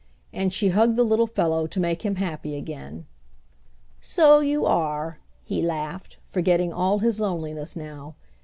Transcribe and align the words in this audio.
and 0.33 0.51
she 0.51 0.69
hugged 0.69 0.95
the 0.95 1.03
little 1.03 1.27
fellow 1.27 1.67
to 1.67 1.79
make 1.79 2.01
him 2.01 2.15
happy 2.15 2.55
again. 2.55 3.05
"So 4.01 4.39
you 4.39 4.65
are," 4.65 5.19
he 5.43 5.61
laughed, 5.61 6.17
forgetting 6.23 6.73
all 6.73 6.97
his 6.97 7.19
loneliness 7.19 7.75
now. 7.75 8.15